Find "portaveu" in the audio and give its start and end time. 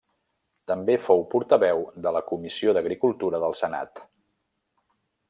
1.33-1.85